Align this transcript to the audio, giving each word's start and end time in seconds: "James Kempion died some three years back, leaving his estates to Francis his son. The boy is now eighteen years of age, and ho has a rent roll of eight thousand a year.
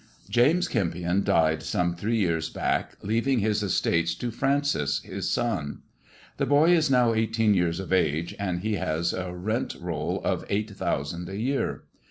"James 0.31 0.67
Kempion 0.67 1.23
died 1.23 1.61
some 1.61 1.93
three 1.93 2.17
years 2.17 2.49
back, 2.49 2.93
leaving 3.03 3.37
his 3.37 3.61
estates 3.61 4.15
to 4.15 4.31
Francis 4.31 4.99
his 5.03 5.29
son. 5.29 5.83
The 6.37 6.47
boy 6.47 6.71
is 6.71 6.89
now 6.89 7.13
eighteen 7.13 7.53
years 7.53 7.79
of 7.79 7.93
age, 7.93 8.35
and 8.39 8.65
ho 8.65 8.77
has 8.83 9.13
a 9.13 9.31
rent 9.31 9.75
roll 9.79 10.19
of 10.23 10.43
eight 10.49 10.71
thousand 10.71 11.29
a 11.29 11.37
year. 11.37 11.83